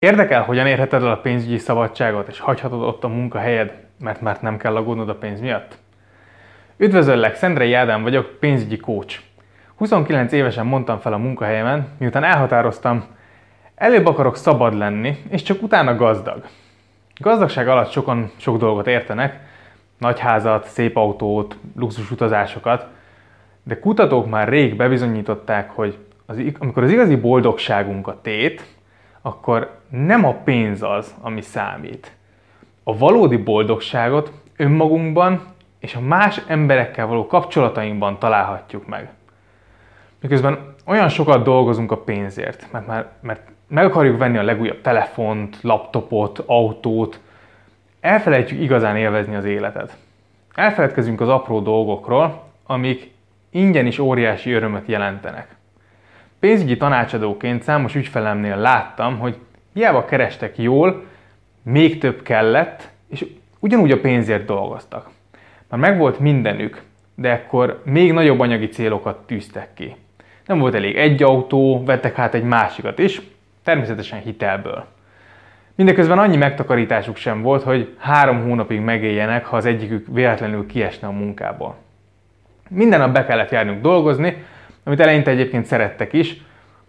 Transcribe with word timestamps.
Érdekel, 0.00 0.42
hogyan 0.42 0.66
érheted 0.66 1.02
el 1.02 1.10
a 1.10 1.20
pénzügyi 1.20 1.58
szabadságot, 1.58 2.28
és 2.28 2.40
hagyhatod 2.40 2.82
ott 2.82 3.04
a 3.04 3.08
munkahelyed, 3.08 3.72
mert 4.00 4.20
már 4.20 4.38
nem 4.40 4.56
kell 4.56 4.76
aggódnod 4.76 5.08
a 5.08 5.14
pénz 5.14 5.40
miatt? 5.40 5.78
Üdvözöllek, 6.76 7.34
Szendrei 7.34 7.72
Ádám 7.74 8.02
vagyok, 8.02 8.36
pénzügyi 8.40 8.76
coach. 8.76 9.20
29 9.74 10.32
évesen 10.32 10.66
mondtam 10.66 10.98
fel 10.98 11.12
a 11.12 11.18
munkahelyemen, 11.18 11.88
miután 11.98 12.24
elhatároztam, 12.24 13.04
előbb 13.74 14.06
akarok 14.06 14.36
szabad 14.36 14.74
lenni, 14.74 15.16
és 15.28 15.42
csak 15.42 15.62
utána 15.62 15.96
gazdag. 15.96 16.44
Gazdagság 17.20 17.68
alatt 17.68 17.90
sokan 17.90 18.30
sok 18.36 18.58
dolgot 18.58 18.86
értenek, 18.86 19.40
nagy 19.96 20.18
házat, 20.18 20.66
szép 20.66 20.96
autót, 20.96 21.56
luxus 21.76 22.10
utazásokat, 22.10 22.86
de 23.62 23.78
kutatók 23.78 24.30
már 24.30 24.48
rég 24.48 24.76
bebizonyították, 24.76 25.70
hogy 25.70 25.98
az, 26.26 26.42
amikor 26.58 26.82
az 26.82 26.90
igazi 26.90 27.16
boldogságunk 27.16 28.06
a 28.08 28.20
tét, 28.22 28.77
akkor 29.22 29.80
nem 29.88 30.24
a 30.24 30.32
pénz 30.32 30.82
az, 30.82 31.14
ami 31.20 31.40
számít. 31.40 32.12
A 32.82 32.96
valódi 32.96 33.36
boldogságot 33.36 34.32
önmagunkban 34.56 35.42
és 35.78 35.94
a 35.94 36.00
más 36.00 36.40
emberekkel 36.46 37.06
való 37.06 37.26
kapcsolatainkban 37.26 38.18
találhatjuk 38.18 38.86
meg. 38.86 39.10
Miközben 40.20 40.74
olyan 40.84 41.08
sokat 41.08 41.42
dolgozunk 41.42 41.92
a 41.92 41.96
pénzért, 41.96 42.66
mert, 42.72 42.86
már, 42.86 43.10
mert 43.20 43.40
meg 43.68 43.84
akarjuk 43.84 44.18
venni 44.18 44.38
a 44.38 44.42
legújabb 44.42 44.80
telefont, 44.80 45.58
laptopot, 45.62 46.42
autót, 46.46 47.20
elfelejtjük 48.00 48.60
igazán 48.60 48.96
élvezni 48.96 49.34
az 49.34 49.44
életet. 49.44 49.96
Elfeledkezünk 50.54 51.20
az 51.20 51.28
apró 51.28 51.60
dolgokról, 51.60 52.42
amik 52.66 53.12
ingyen 53.50 53.86
is 53.86 53.98
óriási 53.98 54.52
örömöt 54.52 54.86
jelentenek. 54.86 55.56
Pénzügyi 56.40 56.76
tanácsadóként 56.76 57.62
számos 57.62 57.94
ügyfelemnél 57.94 58.56
láttam, 58.56 59.18
hogy 59.18 59.38
hiába 59.72 60.04
kerestek 60.04 60.58
jól, 60.58 61.04
még 61.62 61.98
több 61.98 62.22
kellett, 62.22 62.88
és 63.08 63.26
ugyanúgy 63.58 63.90
a 63.90 64.00
pénzért 64.00 64.44
dolgoztak. 64.44 65.10
Már 65.68 65.80
megvolt 65.80 66.18
mindenük, 66.18 66.82
de 67.14 67.32
akkor 67.32 67.82
még 67.84 68.12
nagyobb 68.12 68.40
anyagi 68.40 68.68
célokat 68.68 69.26
tűztek 69.26 69.74
ki. 69.74 69.96
Nem 70.46 70.58
volt 70.58 70.74
elég 70.74 70.96
egy 70.96 71.22
autó, 71.22 71.84
vettek 71.84 72.14
hát 72.14 72.34
egy 72.34 72.42
másikat 72.42 72.98
is, 72.98 73.20
természetesen 73.64 74.20
hitelből. 74.20 74.84
Mindeközben 75.74 76.18
annyi 76.18 76.36
megtakarításuk 76.36 77.16
sem 77.16 77.42
volt, 77.42 77.62
hogy 77.62 77.94
három 77.98 78.42
hónapig 78.42 78.80
megéljenek, 78.80 79.46
ha 79.46 79.56
az 79.56 79.64
egyikük 79.64 80.06
véletlenül 80.12 80.66
kiesne 80.66 81.08
a 81.08 81.10
munkából. 81.10 81.76
Minden 82.68 83.00
nap 83.00 83.12
be 83.12 83.24
kellett 83.24 83.50
járnunk 83.50 83.82
dolgozni, 83.82 84.44
amit 84.88 85.00
eleinte 85.00 85.30
egyébként 85.30 85.66
szerettek 85.66 86.12
is, 86.12 86.36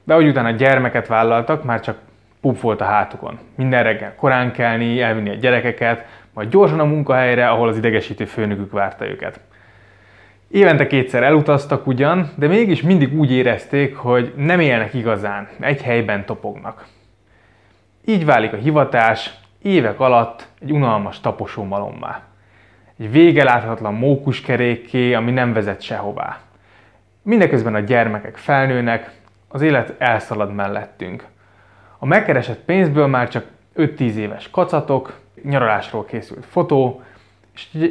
de 0.03 0.13
ahogy 0.13 0.27
utána 0.27 0.51
gyermeket 0.51 1.07
vállaltak, 1.07 1.63
már 1.63 1.79
csak 1.79 1.97
pup 2.41 2.59
volt 2.59 2.81
a 2.81 2.85
hátukon. 2.85 3.39
Minden 3.55 3.83
reggel 3.83 4.15
korán 4.15 4.51
kelni, 4.51 5.01
elvinni 5.01 5.29
a 5.29 5.33
gyerekeket, 5.33 6.05
majd 6.33 6.49
gyorsan 6.49 6.79
a 6.79 6.85
munkahelyre, 6.85 7.49
ahol 7.49 7.67
az 7.67 7.77
idegesítő 7.77 8.25
főnökük 8.25 8.71
várta 8.71 9.07
őket. 9.07 9.39
Évente 10.47 10.87
kétszer 10.87 11.23
elutaztak 11.23 11.87
ugyan, 11.87 12.29
de 12.35 12.47
mégis 12.47 12.81
mindig 12.81 13.19
úgy 13.19 13.31
érezték, 13.31 13.95
hogy 13.95 14.33
nem 14.35 14.59
élnek 14.59 14.93
igazán, 14.93 15.47
egy 15.59 15.81
helyben 15.81 16.25
topognak. 16.25 16.85
Így 18.05 18.25
válik 18.25 18.53
a 18.53 18.57
hivatás 18.57 19.33
évek 19.61 19.99
alatt 19.99 20.47
egy 20.61 20.71
unalmas 20.71 21.19
taposó 21.19 21.63
malommá. 21.63 22.21
Egy 22.99 23.11
vége 23.11 23.43
láthatatlan 23.43 23.93
mókuskerékké, 23.93 25.13
ami 25.13 25.31
nem 25.31 25.53
vezet 25.53 25.81
sehová. 25.81 26.39
Mindeközben 27.21 27.75
a 27.75 27.79
gyermekek 27.79 28.37
felnőnek, 28.37 29.11
az 29.47 29.61
élet 29.61 29.95
elszalad 29.97 30.53
mellettünk. 30.53 31.25
A 31.97 32.05
megkeresett 32.05 32.59
pénzből 32.59 33.07
már 33.07 33.29
csak 33.29 33.45
5-10 33.75 33.99
éves 33.99 34.49
kacatok, 34.49 35.19
nyaralásról 35.43 36.05
készült 36.05 36.45
fotó, 36.45 37.01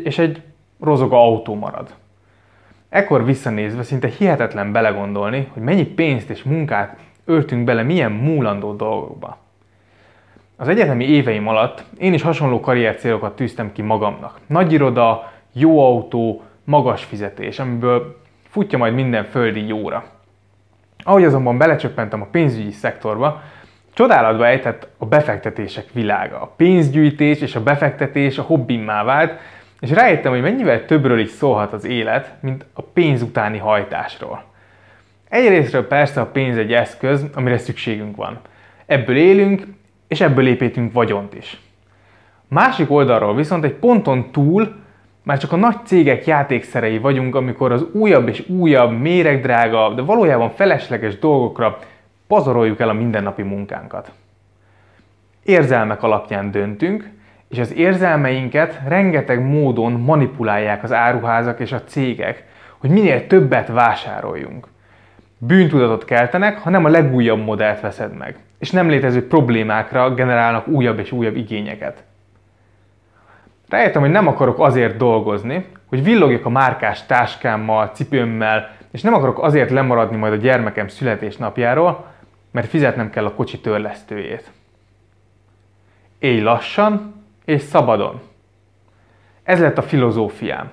és 0.04 0.18
egy 0.18 0.42
rozoga 0.80 1.16
autó 1.16 1.54
marad. 1.54 1.94
Ekkor 2.88 3.24
visszanézve 3.24 3.82
szinte 3.82 4.08
hihetetlen 4.08 4.72
belegondolni, 4.72 5.48
hogy 5.52 5.62
mennyi 5.62 5.84
pénzt 5.84 6.30
és 6.30 6.42
munkát 6.42 6.98
öltünk 7.24 7.64
bele 7.64 7.82
milyen 7.82 8.12
múlandó 8.12 8.72
dolgokba. 8.72 9.38
Az 10.56 10.68
egyetemi 10.68 11.04
éveim 11.04 11.48
alatt 11.48 11.84
én 11.98 12.12
is 12.12 12.22
hasonló 12.22 12.60
karriercélokat 12.60 13.36
tűztem 13.36 13.72
ki 13.72 13.82
magamnak. 13.82 14.38
Nagy 14.46 14.72
iroda, 14.72 15.32
jó 15.52 15.84
autó, 15.84 16.42
magas 16.64 17.04
fizetés, 17.04 17.58
amiből 17.58 18.20
futja 18.58 18.78
majd 18.78 18.94
minden 18.94 19.24
földi 19.24 19.66
jóra. 19.66 20.04
Ahogy 21.04 21.24
azonban 21.24 21.58
belecsöppentem 21.58 22.22
a 22.22 22.28
pénzügyi 22.30 22.70
szektorba, 22.70 23.42
csodálatba 23.94 24.46
ejtett 24.46 24.88
a 24.96 25.06
befektetések 25.06 25.84
világa. 25.92 26.42
A 26.42 26.52
pénzgyűjtés 26.56 27.40
és 27.40 27.54
a 27.54 27.62
befektetés 27.62 28.38
a 28.38 28.42
hobbimmá 28.42 29.04
vált, 29.04 29.40
és 29.80 29.90
rájöttem, 29.90 30.32
hogy 30.32 30.40
mennyivel 30.40 30.84
többről 30.84 31.18
is 31.18 31.30
szólhat 31.30 31.72
az 31.72 31.84
élet, 31.84 32.34
mint 32.40 32.64
a 32.72 32.82
pénz 32.82 33.22
utáni 33.22 33.58
hajtásról. 33.58 34.44
Egyrésztről 35.28 35.86
persze 35.86 36.20
a 36.20 36.26
pénz 36.26 36.56
egy 36.56 36.72
eszköz, 36.72 37.26
amire 37.34 37.58
szükségünk 37.58 38.16
van. 38.16 38.40
Ebből 38.86 39.16
élünk, 39.16 39.66
és 40.08 40.20
ebből 40.20 40.46
építünk 40.46 40.92
vagyont 40.92 41.34
is. 41.34 41.60
Másik 42.48 42.90
oldalról 42.90 43.34
viszont 43.34 43.64
egy 43.64 43.74
ponton 43.74 44.30
túl 44.30 44.86
már 45.28 45.38
csak 45.38 45.52
a 45.52 45.56
nagy 45.56 45.76
cégek 45.84 46.26
játékszerei 46.26 46.98
vagyunk, 46.98 47.34
amikor 47.34 47.72
az 47.72 47.86
újabb 47.92 48.28
és 48.28 48.48
újabb, 48.48 48.98
méregdrága, 48.98 49.94
de 49.94 50.02
valójában 50.02 50.50
felesleges 50.50 51.18
dolgokra 51.18 51.78
pazaroljuk 52.26 52.80
el 52.80 52.88
a 52.88 52.92
mindennapi 52.92 53.42
munkánkat. 53.42 54.12
Érzelmek 55.44 56.02
alapján 56.02 56.50
döntünk, 56.50 57.10
és 57.48 57.58
az 57.58 57.74
érzelmeinket 57.74 58.80
rengeteg 58.86 59.44
módon 59.44 59.92
manipulálják 59.92 60.82
az 60.82 60.92
áruházak 60.92 61.60
és 61.60 61.72
a 61.72 61.84
cégek, 61.84 62.44
hogy 62.78 62.90
minél 62.90 63.26
többet 63.26 63.68
vásároljunk. 63.68 64.68
Bűntudatot 65.38 66.04
keltenek, 66.04 66.58
ha 66.58 66.70
nem 66.70 66.84
a 66.84 66.88
legújabb 66.88 67.44
modellt 67.44 67.80
veszed 67.80 68.16
meg, 68.16 68.36
és 68.58 68.70
nem 68.70 68.88
létező 68.88 69.26
problémákra 69.26 70.14
generálnak 70.14 70.66
újabb 70.68 70.98
és 70.98 71.12
újabb 71.12 71.36
igényeket. 71.36 72.07
Rájöttem, 73.68 74.00
hogy 74.00 74.10
nem 74.10 74.26
akarok 74.26 74.60
azért 74.60 74.96
dolgozni, 74.96 75.66
hogy 75.86 76.02
villogjak 76.02 76.44
a 76.44 76.48
márkás 76.48 77.06
táskámmal, 77.06 77.90
cipőmmel, 77.94 78.70
és 78.90 79.02
nem 79.02 79.14
akarok 79.14 79.42
azért 79.42 79.70
lemaradni 79.70 80.16
majd 80.16 80.32
a 80.32 80.36
gyermekem 80.36 80.88
születésnapjáról, 80.88 82.06
mert 82.50 82.68
fizetnem 82.68 83.10
kell 83.10 83.24
a 83.24 83.34
kocsi 83.34 83.60
törlesztőjét. 83.60 84.50
Élj 86.18 86.40
lassan 86.40 87.24
és 87.44 87.62
szabadon. 87.62 88.20
Ez 89.42 89.60
lett 89.60 89.78
a 89.78 89.82
filozófiám. 89.82 90.70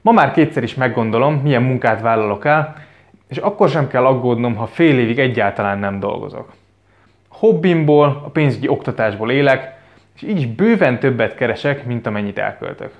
Ma 0.00 0.12
már 0.12 0.32
kétszer 0.32 0.62
is 0.62 0.74
meggondolom, 0.74 1.34
milyen 1.34 1.62
munkát 1.62 2.00
vállalok 2.00 2.44
el, 2.44 2.74
és 3.28 3.36
akkor 3.36 3.68
sem 3.68 3.88
kell 3.88 4.06
aggódnom, 4.06 4.54
ha 4.54 4.66
fél 4.66 4.98
évig 4.98 5.18
egyáltalán 5.18 5.78
nem 5.78 6.00
dolgozok. 6.00 6.52
Hobbimból, 7.28 8.22
a 8.24 8.28
pénzügyi 8.28 8.68
oktatásból 8.68 9.30
élek, 9.30 9.79
és 10.20 10.28
így 10.28 10.54
bőven 10.54 10.98
többet 10.98 11.34
keresek, 11.34 11.84
mint 11.84 12.06
amennyit 12.06 12.38
elköltök. 12.38 12.92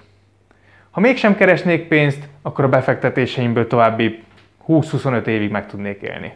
Ha 0.91 1.01
mégsem 1.01 1.37
keresnék 1.37 1.89
pénzt, 1.89 2.29
akkor 2.43 2.65
a 2.65 2.69
befektetéseimből 2.69 3.67
további 3.67 4.23
20-25 4.69 5.27
évig 5.27 5.51
meg 5.51 5.67
tudnék 5.67 6.03
élni. 6.03 6.33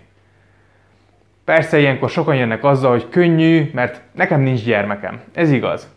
Persze 1.45 1.79
ilyenkor 1.79 2.11
sokan 2.11 2.37
jönnek 2.37 2.65
azzal, 2.65 2.91
hogy 2.91 3.09
könnyű, 3.09 3.71
mert 3.73 4.01
nekem 4.13 4.41
nincs 4.41 4.65
gyermekem. 4.65 5.21
Ez 5.33 5.51
igaz. 5.51 5.89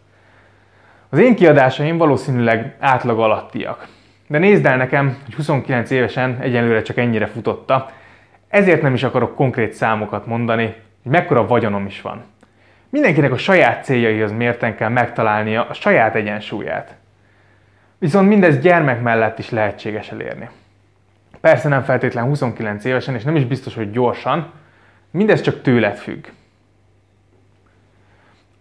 Az 1.09 1.19
én 1.19 1.35
kiadásaim 1.35 1.97
valószínűleg 1.97 2.75
átlag 2.79 3.19
alattiak. 3.19 3.87
De 4.27 4.37
nézd 4.37 4.65
el 4.65 4.77
nekem, 4.77 5.17
hogy 5.25 5.33
29 5.33 5.89
évesen 5.89 6.37
egyenlőre 6.41 6.81
csak 6.81 6.97
ennyire 6.97 7.25
futotta, 7.25 7.91
ezért 8.47 8.81
nem 8.81 8.93
is 8.93 9.03
akarok 9.03 9.35
konkrét 9.35 9.73
számokat 9.73 10.25
mondani, 10.25 10.75
hogy 11.03 11.11
mekkora 11.11 11.47
vagyonom 11.47 11.85
is 11.85 12.01
van. 12.01 12.23
Mindenkinek 12.89 13.31
a 13.31 13.37
saját 13.37 13.83
céljaihoz 13.83 14.31
mérten 14.31 14.75
kell 14.75 14.89
megtalálnia 14.89 15.67
a 15.67 15.73
saját 15.73 16.15
egyensúlyát. 16.15 16.95
Viszont 17.97 18.27
mindez 18.27 18.59
gyermek 18.59 19.01
mellett 19.01 19.39
is 19.39 19.49
lehetséges 19.49 20.11
elérni. 20.11 20.49
Persze 21.41 21.69
nem 21.69 21.83
feltétlen 21.83 22.23
29 22.23 22.85
évesen, 22.85 23.15
és 23.15 23.23
nem 23.23 23.35
is 23.35 23.45
biztos, 23.45 23.75
hogy 23.75 23.91
gyorsan, 23.91 24.51
mindez 25.11 25.41
csak 25.41 25.61
tőled 25.61 25.97
függ. 25.97 26.25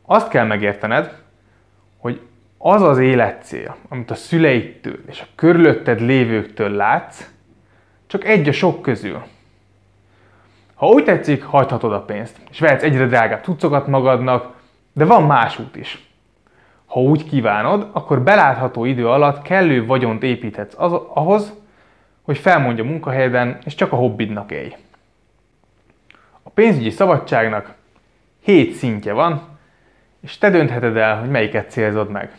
Azt 0.03 0.29
kell 0.29 0.47
megértened, 0.47 1.19
hogy 1.99 2.21
az 2.59 2.83
az 2.83 2.99
életcél, 2.99 3.77
amit 3.89 4.11
a 4.11 4.15
szüleidtől 4.15 4.99
és 5.09 5.21
a 5.21 5.27
körülötted 5.35 6.00
lévőktől 6.00 6.71
látsz, 6.71 7.31
csak 8.06 8.25
egy 8.25 8.49
a 8.49 8.53
sok 8.53 8.83
közül. 8.83 9.23
Ha 10.76 10.87
úgy 10.87 11.05
tetszik, 11.05 11.44
hagyhatod 11.44 11.93
a 11.93 12.02
pénzt, 12.02 12.40
és 12.50 12.58
vehetsz 12.58 12.82
egyre 12.82 13.06
drágább 13.06 13.44
cuccokat 13.44 13.87
magadnak, 13.87 14.55
de 14.93 15.05
van 15.05 15.23
más 15.23 15.58
út 15.58 15.76
is. 15.76 16.08
Ha 16.87 17.00
úgy 17.00 17.25
kívánod, 17.25 17.88
akkor 17.93 18.23
belátható 18.23 18.84
idő 18.84 19.08
alatt 19.08 19.43
kellő 19.43 19.87
vagyont 19.87 20.23
építhetsz 20.23 20.75
az, 20.78 20.93
ahhoz, 20.93 21.52
hogy 22.23 22.38
felmondja 22.38 22.84
munkahelyeden, 22.84 23.58
és 23.64 23.75
csak 23.75 23.93
a 23.93 23.96
hobbidnak 23.96 24.50
élj. 24.50 24.75
A 26.43 26.50
pénzügyi 26.50 26.90
szabadságnak 26.90 27.75
hét 28.43 28.73
szintje 28.73 29.12
van, 29.12 29.43
és 30.20 30.38
te 30.38 30.50
döntheted 30.50 30.96
el, 30.96 31.20
hogy 31.20 31.31
melyiket 31.31 31.70
célzod 31.70 32.11
meg. 32.11 32.37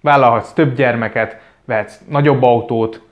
Vállalhatsz 0.00 0.52
több 0.52 0.74
gyermeket, 0.74 1.40
vehetsz 1.64 2.00
nagyobb 2.08 2.42
autót, 2.42 3.02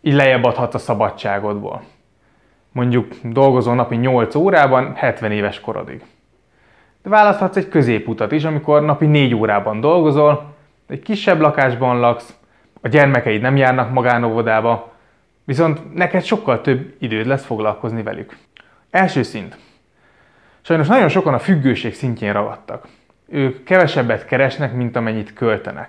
így 0.00 0.14
lejjebb 0.14 0.44
adhatsz 0.44 0.74
a 0.74 0.78
szabadságodból. 0.78 1.82
Mondjuk 2.76 3.14
dolgozol 3.22 3.74
napi 3.74 3.96
8 3.96 4.34
órában, 4.34 4.94
70 4.94 5.32
éves 5.32 5.60
korodig. 5.60 6.04
De 7.02 7.08
választhatsz 7.08 7.56
egy 7.56 7.68
középutat 7.68 8.32
is, 8.32 8.44
amikor 8.44 8.82
napi 8.82 9.06
4 9.06 9.34
órában 9.34 9.80
dolgozol, 9.80 10.54
egy 10.88 11.02
kisebb 11.02 11.40
lakásban 11.40 11.98
laksz, 11.98 12.34
a 12.80 12.88
gyermekeid 12.88 13.40
nem 13.40 13.56
járnak 13.56 13.92
magánóvodába, 13.92 14.92
viszont 15.44 15.94
neked 15.94 16.24
sokkal 16.24 16.60
több 16.60 16.94
időd 16.98 17.26
lesz 17.26 17.44
foglalkozni 17.44 18.02
velük. 18.02 18.36
Első 18.90 19.22
szint. 19.22 19.56
Sajnos 20.60 20.86
nagyon 20.86 21.08
sokan 21.08 21.34
a 21.34 21.38
függőség 21.38 21.94
szintjén 21.94 22.32
ragadtak. 22.32 22.86
Ők 23.28 23.64
kevesebbet 23.64 24.24
keresnek, 24.26 24.74
mint 24.74 24.96
amennyit 24.96 25.32
költenek. 25.32 25.88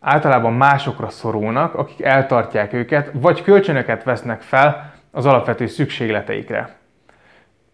Általában 0.00 0.52
másokra 0.52 1.08
szorulnak, 1.08 1.74
akik 1.74 2.02
eltartják 2.02 2.72
őket, 2.72 3.10
vagy 3.12 3.42
kölcsönöket 3.42 4.04
vesznek 4.04 4.42
fel 4.42 4.94
az 5.16 5.26
alapvető 5.26 5.66
szükségleteikre. 5.66 6.76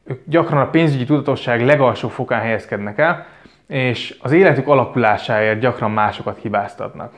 Ők 0.05 0.21
gyakran 0.25 0.61
a 0.61 0.71
pénzügyi 0.71 1.05
tudatosság 1.05 1.65
legalsó 1.65 2.09
fokán 2.09 2.41
helyezkednek 2.41 2.99
el, 2.99 3.27
és 3.67 4.17
az 4.21 4.33
életük 4.33 4.69
alakulásáért 4.69 5.61
gyakran 5.61 5.91
másokat 5.91 6.39
hibáztatnak. 6.39 7.13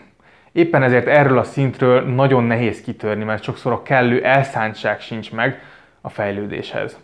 Éppen 0.52 0.82
ezért 0.82 1.06
erről 1.06 1.38
a 1.38 1.42
szintről 1.42 2.02
nagyon 2.02 2.44
nehéz 2.44 2.80
kitörni, 2.80 3.24
mert 3.24 3.42
sokszor 3.42 3.72
a 3.72 3.82
kellő 3.82 4.24
elszántság 4.24 5.00
sincs 5.00 5.32
meg 5.32 5.62
a 6.00 6.08
fejlődéshez. 6.08 6.98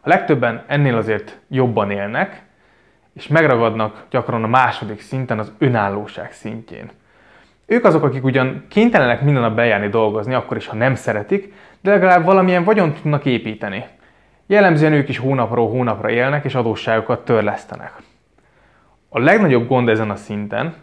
A 0.00 0.08
legtöbben 0.08 0.64
ennél 0.66 0.96
azért 0.96 1.38
jobban 1.48 1.90
élnek, 1.90 2.42
és 3.14 3.28
megragadnak 3.28 4.04
gyakran 4.10 4.44
a 4.44 4.48
második 4.48 5.00
szinten, 5.00 5.38
az 5.38 5.52
önállóság 5.58 6.32
szintjén. 6.32 6.90
Ők 7.70 7.84
azok, 7.84 8.02
akik 8.02 8.24
ugyan 8.24 8.64
kénytelenek 8.68 9.22
minden 9.22 9.42
nap 9.42 9.54
bejárni 9.54 9.88
dolgozni, 9.88 10.34
akkor 10.34 10.56
is, 10.56 10.66
ha 10.66 10.76
nem 10.76 10.94
szeretik, 10.94 11.54
de 11.80 11.90
legalább 11.90 12.24
valamilyen 12.24 12.64
vagyont 12.64 13.00
tudnak 13.00 13.24
építeni. 13.24 13.84
Jellemzően 14.46 14.92
ők 14.92 15.08
is 15.08 15.18
hónapról 15.18 15.68
hónapra 15.68 16.10
élnek, 16.10 16.44
és 16.44 16.54
adósságokat 16.54 17.24
törlesztenek. 17.24 17.92
A 19.08 19.18
legnagyobb 19.18 19.68
gond 19.68 19.88
ezen 19.88 20.10
a 20.10 20.16
szinten, 20.16 20.74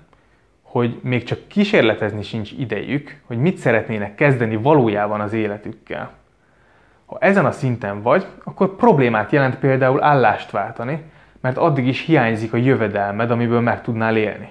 hogy 0.61 0.99
még 1.01 1.23
csak 1.23 1.47
kísérletezni 1.47 2.23
sincs 2.23 2.51
idejük, 2.51 3.21
hogy 3.25 3.37
mit 3.37 3.57
szeretnének 3.57 4.15
kezdeni 4.15 4.55
valójában 4.55 5.21
az 5.21 5.33
életükkel. 5.33 6.11
Ha 7.05 7.17
ezen 7.19 7.45
a 7.45 7.51
szinten 7.51 8.01
vagy, 8.01 8.25
akkor 8.43 8.75
problémát 8.75 9.31
jelent 9.31 9.59
például 9.59 10.03
állást 10.03 10.51
váltani, 10.51 11.03
mert 11.41 11.57
addig 11.57 11.87
is 11.87 12.05
hiányzik 12.05 12.53
a 12.53 12.57
jövedelmed, 12.57 13.31
amiből 13.31 13.61
meg 13.61 13.81
tudnál 13.81 14.17
élni. 14.17 14.49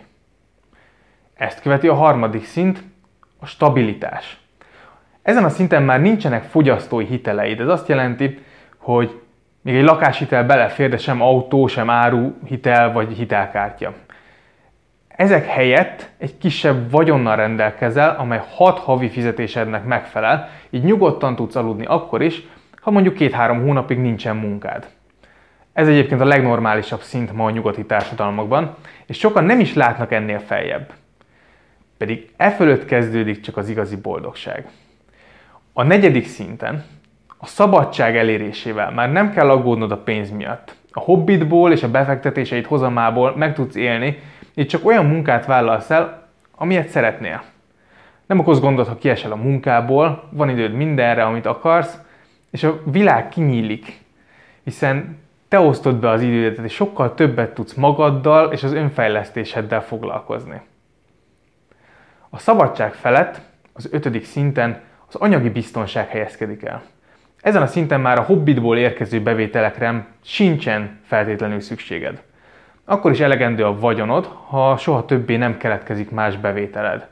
Ezt 1.34 1.60
követi 1.60 1.88
a 1.88 1.94
harmadik 1.94 2.44
szint, 2.44 2.82
a 3.38 3.46
stabilitás. 3.46 4.45
Ezen 5.26 5.44
a 5.44 5.49
szinten 5.49 5.82
már 5.82 6.00
nincsenek 6.00 6.43
fogyasztói 6.43 7.05
hiteleid. 7.05 7.61
Ez 7.61 7.69
azt 7.69 7.88
jelenti, 7.88 8.38
hogy 8.76 9.20
még 9.62 9.75
egy 9.75 9.84
lakáshitel 9.84 10.44
belefér, 10.44 10.88
de 10.88 10.96
sem 10.96 11.23
autó, 11.23 11.67
sem 11.67 11.90
áru 11.90 12.34
hitel 12.44 12.93
vagy 12.93 13.12
hitelkártya. 13.12 13.93
Ezek 15.08 15.46
helyett 15.46 16.11
egy 16.19 16.38
kisebb 16.38 16.90
vagyonnal 16.90 17.37
rendelkezel, 17.37 18.17
amely 18.19 18.40
hat 18.55 18.78
havi 18.78 19.08
fizetésednek 19.08 19.84
megfelel, 19.84 20.49
így 20.70 20.84
nyugodtan 20.84 21.37
tudsz 21.37 21.56
aludni 21.56 21.84
akkor 21.84 22.23
is, 22.23 22.43
ha 22.81 22.90
mondjuk 22.90 23.14
két-három 23.14 23.62
hónapig 23.62 23.99
nincsen 23.99 24.37
munkád. 24.37 24.87
Ez 25.73 25.88
egyébként 25.88 26.20
a 26.20 26.25
legnormálisabb 26.25 27.00
szint 27.00 27.32
ma 27.32 27.44
a 27.44 27.50
nyugati 27.50 27.84
társadalmakban, 27.84 28.75
és 29.06 29.19
sokan 29.19 29.44
nem 29.44 29.61
is 29.61 29.75
látnak 29.75 30.12
ennél 30.12 30.38
feljebb. 30.38 30.93
Pedig 31.99 32.31
e 32.37 32.50
fölött 32.50 32.84
kezdődik 32.84 33.40
csak 33.40 33.56
az 33.56 33.69
igazi 33.69 33.96
boldogság. 33.96 34.67
A 35.78 35.82
negyedik 35.82 36.26
szinten, 36.26 36.84
a 37.38 37.46
szabadság 37.46 38.17
elérésével 38.17 38.90
már 38.90 39.12
nem 39.12 39.31
kell 39.32 39.50
aggódnod 39.50 39.90
a 39.90 39.96
pénz 39.96 40.31
miatt. 40.31 40.76
A 40.90 41.00
hobbitból 41.00 41.73
és 41.73 41.82
a 41.82 41.90
befektetéseid 41.90 42.67
hozamából 42.67 43.37
meg 43.37 43.55
tudsz 43.55 43.75
élni, 43.75 44.19
így 44.55 44.67
csak 44.67 44.87
olyan 44.87 45.06
munkát 45.06 45.46
vállalsz 45.46 45.90
el, 45.90 46.28
amilyet 46.55 46.88
szeretnél. 46.88 47.43
Nem 48.26 48.38
okoz 48.38 48.61
gondot, 48.61 48.88
ha 48.88 48.96
kiesel 48.96 49.32
a 49.32 49.37
munkából, 49.37 50.28
van 50.31 50.49
időd 50.49 50.73
mindenre, 50.73 51.25
amit 51.25 51.46
akarsz, 51.46 51.99
és 52.50 52.62
a 52.62 52.81
világ 52.84 53.28
kinyílik, 53.28 54.00
hiszen 54.64 55.19
te 55.49 55.61
osztod 55.61 55.96
be 55.96 56.11
az 56.11 56.23
idődet, 56.23 56.64
és 56.64 56.73
sokkal 56.73 57.14
többet 57.14 57.55
tudsz 57.55 57.75
magaddal 57.75 58.52
és 58.52 58.62
az 58.62 58.73
önfejlesztéseddel 58.73 59.82
foglalkozni. 59.82 60.61
A 62.31 62.38
szabadság 62.38 62.94
felett, 62.94 63.40
az 63.73 63.88
ötödik 63.93 64.25
szinten 64.25 64.84
az 65.16 65.22
anyagi 65.22 65.48
biztonság 65.50 66.08
helyezkedik 66.08 66.64
el. 66.64 66.82
Ezen 67.40 67.62
a 67.62 67.66
szinten 67.66 68.00
már 68.00 68.18
a 68.18 68.22
hobbitból 68.22 68.78
érkező 68.78 69.20
bevételekre 69.20 70.06
sincsen 70.24 71.00
feltétlenül 71.06 71.60
szükséged. 71.60 72.22
Akkor 72.84 73.10
is 73.10 73.20
elegendő 73.20 73.64
a 73.64 73.78
vagyonod, 73.78 74.28
ha 74.48 74.76
soha 74.76 75.04
többé 75.04 75.36
nem 75.36 75.56
keletkezik 75.56 76.10
más 76.10 76.36
bevételed. 76.36 77.06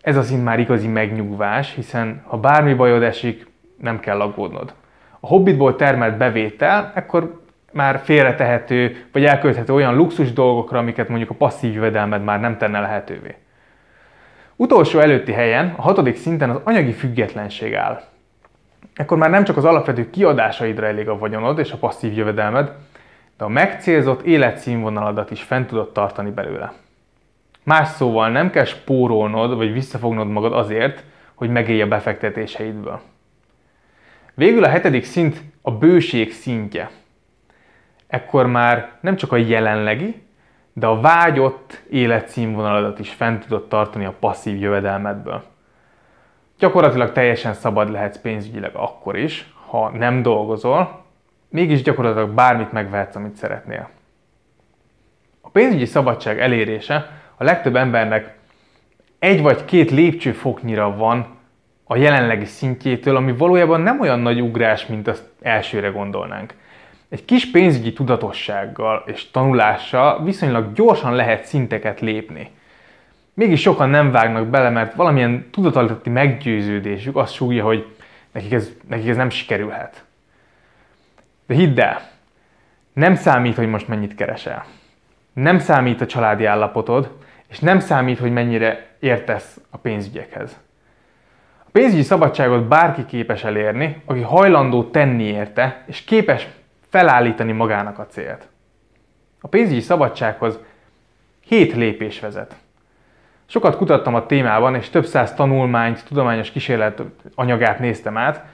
Ez 0.00 0.16
a 0.16 0.22
szint 0.22 0.44
már 0.44 0.58
igazi 0.58 0.86
megnyugvás, 0.86 1.74
hiszen 1.74 2.22
ha 2.26 2.36
bármi 2.36 2.74
bajod 2.74 3.02
esik, 3.02 3.46
nem 3.80 4.00
kell 4.00 4.20
aggódnod. 4.20 4.74
A 5.20 5.26
hobbitból 5.26 5.76
termelt 5.76 6.16
bevétel 6.16 6.92
ekkor 6.94 7.40
már 7.72 8.00
félretehető, 8.04 9.06
vagy 9.12 9.24
elkölthető 9.24 9.72
olyan 9.72 9.96
luxus 9.96 10.32
dolgokra, 10.32 10.78
amiket 10.78 11.08
mondjuk 11.08 11.30
a 11.30 11.34
passzív 11.34 11.74
jövedelmed 11.74 12.24
már 12.24 12.40
nem 12.40 12.56
tenne 12.56 12.80
lehetővé. 12.80 13.34
Utolsó 14.60 14.98
előtti 14.98 15.32
helyen, 15.32 15.74
a 15.76 15.82
hatodik 15.82 16.16
szinten 16.16 16.50
az 16.50 16.60
anyagi 16.64 16.92
függetlenség 16.92 17.74
áll. 17.74 18.02
Ekkor 18.94 19.18
már 19.18 19.30
nem 19.30 19.44
csak 19.44 19.56
az 19.56 19.64
alapvető 19.64 20.10
kiadásaidra 20.10 20.86
elég 20.86 21.08
a 21.08 21.18
vagyonod 21.18 21.58
és 21.58 21.72
a 21.72 21.76
passzív 21.76 22.16
jövedelmed, 22.16 22.72
de 23.36 23.44
a 23.44 23.48
megcélzott 23.48 24.22
életszínvonaladat 24.22 25.30
is 25.30 25.42
fent 25.42 25.66
tudod 25.66 25.92
tartani 25.92 26.30
belőle. 26.30 26.72
Más 27.62 27.88
szóval 27.88 28.30
nem 28.30 28.50
kell 28.50 28.64
spórolnod 28.64 29.56
vagy 29.56 29.72
visszafognod 29.72 30.28
magad 30.28 30.52
azért, 30.52 31.04
hogy 31.34 31.50
megélj 31.50 31.82
a 31.82 31.88
befektetéseidből. 31.88 33.00
Végül 34.34 34.64
a 34.64 34.68
hetedik 34.68 35.04
szint 35.04 35.42
a 35.62 35.70
bőség 35.70 36.32
szintje. 36.32 36.90
Ekkor 38.06 38.46
már 38.46 38.92
nem 39.00 39.16
csak 39.16 39.32
a 39.32 39.36
jelenlegi, 39.36 40.22
de 40.78 40.86
a 40.86 41.00
vágyott 41.00 41.82
életszínvonaladat 41.90 42.98
is 42.98 43.10
fent 43.10 43.42
tudod 43.46 43.68
tartani 43.68 44.04
a 44.04 44.14
passzív 44.20 44.60
jövedelmedből. 44.60 45.42
Gyakorlatilag 46.58 47.12
teljesen 47.12 47.54
szabad 47.54 47.90
lehetsz 47.90 48.18
pénzügyileg 48.18 48.74
akkor 48.74 49.16
is, 49.16 49.52
ha 49.66 49.90
nem 49.90 50.22
dolgozol, 50.22 51.04
mégis 51.48 51.82
gyakorlatilag 51.82 52.30
bármit 52.30 52.72
megvehetsz, 52.72 53.14
amit 53.14 53.36
szeretnél. 53.36 53.88
A 55.40 55.48
pénzügyi 55.48 55.84
szabadság 55.84 56.40
elérése 56.40 57.10
a 57.36 57.44
legtöbb 57.44 57.76
embernek 57.76 58.38
egy 59.18 59.42
vagy 59.42 59.64
két 59.64 59.90
lépcsőfoknyira 59.90 60.96
van 60.96 61.26
a 61.84 61.96
jelenlegi 61.96 62.44
szintjétől, 62.44 63.16
ami 63.16 63.32
valójában 63.32 63.80
nem 63.80 64.00
olyan 64.00 64.20
nagy 64.20 64.40
ugrás, 64.40 64.86
mint 64.86 65.08
azt 65.08 65.24
elsőre 65.42 65.88
gondolnánk. 65.88 66.54
Egy 67.08 67.24
kis 67.24 67.50
pénzügyi 67.50 67.92
tudatossággal 67.92 69.02
és 69.06 69.30
tanulással 69.30 70.24
viszonylag 70.24 70.72
gyorsan 70.72 71.14
lehet 71.14 71.44
szinteket 71.44 72.00
lépni. 72.00 72.50
Mégis 73.34 73.60
sokan 73.60 73.88
nem 73.88 74.10
vágnak 74.10 74.46
bele, 74.46 74.70
mert 74.70 74.94
valamilyen 74.94 75.48
tudatalatti 75.50 76.10
meggyőződésük 76.10 77.16
azt 77.16 77.34
súgja, 77.34 77.64
hogy 77.64 77.96
nekik 78.32 78.52
ez, 78.52 78.70
nekik 78.88 79.08
ez 79.08 79.16
nem 79.16 79.30
sikerülhet. 79.30 80.04
De 81.46 81.54
hidd 81.54 81.80
el, 81.80 82.00
nem 82.92 83.14
számít, 83.14 83.56
hogy 83.56 83.68
most 83.68 83.88
mennyit 83.88 84.14
keresel. 84.14 84.64
Nem 85.32 85.58
számít 85.58 86.00
a 86.00 86.06
családi 86.06 86.44
állapotod, 86.44 87.16
és 87.48 87.58
nem 87.58 87.78
számít, 87.78 88.18
hogy 88.18 88.32
mennyire 88.32 88.86
értesz 88.98 89.60
a 89.70 89.76
pénzügyekhez. 89.76 90.58
A 91.64 91.68
pénzügyi 91.72 92.02
szabadságot 92.02 92.68
bárki 92.68 93.04
képes 93.04 93.44
elérni, 93.44 94.02
aki 94.04 94.20
hajlandó 94.20 94.84
tenni 94.84 95.24
érte, 95.24 95.84
és 95.86 96.04
képes 96.04 96.46
felállítani 96.88 97.52
magának 97.52 97.98
a 97.98 98.06
célt. 98.06 98.48
A 99.40 99.48
pénzügyi 99.48 99.80
szabadsághoz 99.80 100.58
hét 101.40 101.74
lépés 101.74 102.20
vezet. 102.20 102.56
Sokat 103.46 103.76
kutattam 103.76 104.14
a 104.14 104.26
témában, 104.26 104.74
és 104.74 104.90
több 104.90 105.04
száz 105.04 105.34
tanulmányt, 105.34 106.04
tudományos 106.04 106.50
kísérlet 106.50 107.02
anyagát 107.34 107.78
néztem 107.78 108.16
át, 108.16 108.44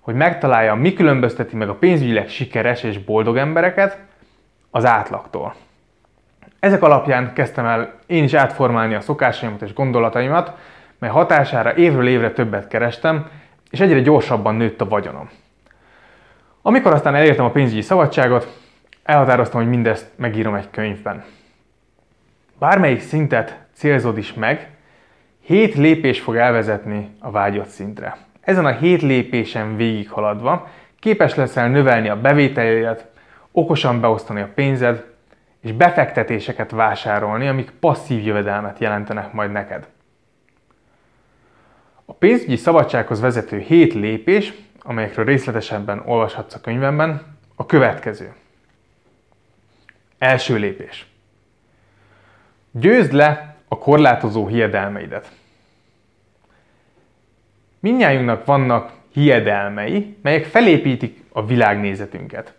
hogy 0.00 0.14
megtalálja, 0.14 0.74
mi 0.74 0.92
különbözteti 0.92 1.56
meg 1.56 1.68
a 1.68 1.74
pénzügyileg 1.74 2.28
sikeres 2.28 2.82
és 2.82 2.98
boldog 2.98 3.36
embereket 3.36 3.98
az 4.70 4.84
átlagtól. 4.84 5.54
Ezek 6.60 6.82
alapján 6.82 7.32
kezdtem 7.32 7.66
el 7.66 7.98
én 8.06 8.24
is 8.24 8.34
átformálni 8.34 8.94
a 8.94 9.00
szokásaimat 9.00 9.62
és 9.62 9.72
gondolataimat, 9.74 10.58
mely 10.98 11.10
hatására 11.10 11.76
évről 11.76 12.06
évre 12.06 12.30
többet 12.30 12.68
kerestem, 12.68 13.30
és 13.70 13.80
egyre 13.80 14.00
gyorsabban 14.00 14.54
nőtt 14.54 14.80
a 14.80 14.88
vagyonom. 14.88 15.30
Amikor 16.62 16.92
aztán 16.92 17.14
elértem 17.14 17.44
a 17.44 17.50
pénzügyi 17.50 17.80
szabadságot, 17.80 18.60
elhatároztam, 19.02 19.60
hogy 19.60 19.70
mindezt 19.70 20.10
megírom 20.16 20.54
egy 20.54 20.70
könyvben. 20.70 21.24
Bármelyik 22.58 23.00
szintet 23.00 23.58
célzod 23.72 24.18
is 24.18 24.34
meg, 24.34 24.70
hét 25.40 25.74
lépés 25.74 26.20
fog 26.20 26.36
elvezetni 26.36 27.16
a 27.18 27.30
vágyott 27.30 27.68
szintre. 27.68 28.16
Ezen 28.40 28.64
a 28.64 28.72
hét 28.72 29.02
lépésen 29.02 29.76
végighaladva 29.76 30.68
képes 30.98 31.34
leszel 31.34 31.68
növelni 31.68 32.08
a 32.08 32.20
bevételédet, 32.20 33.06
okosan 33.52 34.00
beosztani 34.00 34.40
a 34.40 34.52
pénzed, 34.54 35.04
és 35.60 35.72
befektetéseket 35.72 36.70
vásárolni, 36.70 37.48
amik 37.48 37.70
passzív 37.70 38.24
jövedelmet 38.24 38.78
jelentenek 38.78 39.32
majd 39.32 39.52
neked. 39.52 39.88
A 42.04 42.12
pénzügyi 42.12 42.56
szabadsághoz 42.56 43.20
vezető 43.20 43.58
7 43.58 43.94
lépés, 43.94 44.52
amelyekről 44.82 45.24
részletesebben 45.24 46.02
olvashatsz 46.06 46.54
a 46.54 46.60
könyvemben, 46.60 47.36
a 47.54 47.66
következő. 47.66 48.32
Első 50.18 50.56
lépés. 50.56 51.06
Győzd 52.70 53.12
le 53.12 53.56
a 53.68 53.78
korlátozó 53.78 54.46
hiedelmeidet. 54.46 55.32
Mindnyájunknak 57.80 58.44
vannak 58.44 58.92
hiedelmei, 59.12 60.16
melyek 60.22 60.44
felépítik 60.44 61.24
a 61.32 61.46
világnézetünket. 61.46 62.54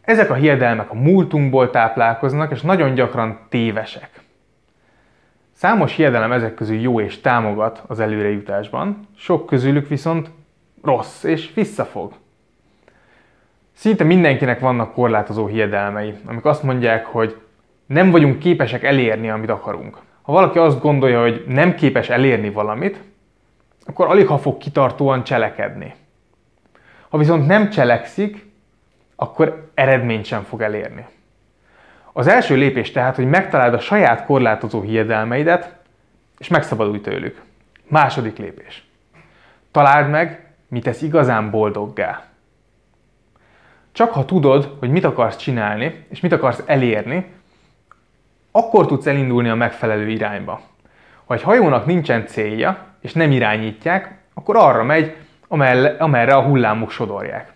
Ezek 0.00 0.30
a 0.30 0.34
hiedelmek 0.34 0.90
a 0.90 0.94
múltunkból 0.94 1.70
táplálkoznak, 1.70 2.50
és 2.50 2.60
nagyon 2.60 2.94
gyakran 2.94 3.38
tévesek. 3.48 4.20
Számos 5.52 5.94
hiedelem 5.94 6.32
ezek 6.32 6.54
közül 6.54 6.80
jó 6.80 7.00
és 7.00 7.20
támogat 7.20 7.82
az 7.86 8.00
előrejutásban, 8.00 9.08
sok 9.16 9.46
közülük 9.46 9.88
viszont 9.88 10.30
rossz 10.82 11.24
és 11.24 11.54
visszafog. 11.54 12.12
Szinte 13.72 14.04
mindenkinek 14.04 14.60
vannak 14.60 14.92
korlátozó 14.92 15.46
hiedelmei, 15.46 16.14
amik 16.26 16.44
azt 16.44 16.62
mondják, 16.62 17.06
hogy 17.06 17.40
nem 17.86 18.10
vagyunk 18.10 18.38
képesek 18.38 18.82
elérni, 18.82 19.30
amit 19.30 19.50
akarunk. 19.50 19.98
Ha 20.22 20.32
valaki 20.32 20.58
azt 20.58 20.80
gondolja, 20.80 21.20
hogy 21.20 21.44
nem 21.46 21.74
képes 21.74 22.08
elérni 22.08 22.50
valamit, 22.50 23.02
akkor 23.86 24.06
alig 24.06 24.26
ha 24.26 24.38
fog 24.38 24.58
kitartóan 24.58 25.24
cselekedni. 25.24 25.94
Ha 27.08 27.18
viszont 27.18 27.46
nem 27.46 27.70
cselekszik, 27.70 28.46
akkor 29.16 29.70
eredményt 29.74 30.24
sem 30.24 30.42
fog 30.42 30.60
elérni. 30.60 31.06
Az 32.12 32.26
első 32.26 32.54
lépés 32.56 32.92
tehát, 32.92 33.16
hogy 33.16 33.28
megtaláld 33.28 33.74
a 33.74 33.78
saját 33.78 34.24
korlátozó 34.24 34.80
hiedelmeidet, 34.80 35.76
és 36.38 36.48
megszabadulj 36.48 37.00
tőlük. 37.00 37.42
Második 37.88 38.36
lépés. 38.36 38.86
Találd 39.70 40.10
meg, 40.10 40.47
mit 40.68 40.82
tesz 40.82 41.02
igazán 41.02 41.50
boldoggá. 41.50 42.22
Csak 43.92 44.12
ha 44.12 44.24
tudod, 44.24 44.76
hogy 44.78 44.90
mit 44.90 45.04
akarsz 45.04 45.36
csinálni, 45.36 46.06
és 46.08 46.20
mit 46.20 46.32
akarsz 46.32 46.62
elérni, 46.66 47.26
akkor 48.50 48.86
tudsz 48.86 49.06
elindulni 49.06 49.48
a 49.48 49.54
megfelelő 49.54 50.08
irányba. 50.08 50.60
Ha 51.24 51.34
egy 51.34 51.42
hajónak 51.42 51.86
nincsen 51.86 52.26
célja, 52.26 52.86
és 53.00 53.12
nem 53.12 53.30
irányítják, 53.30 54.18
akkor 54.34 54.56
arra 54.56 54.84
megy, 54.84 55.16
amerre 55.98 56.34
a 56.34 56.42
hullámok 56.42 56.90
sodorják. 56.90 57.52